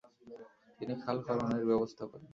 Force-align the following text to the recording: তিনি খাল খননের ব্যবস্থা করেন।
তিনি 0.79 0.93
খাল 1.03 1.17
খননের 1.25 1.63
ব্যবস্থা 1.69 2.03
করেন। 2.11 2.29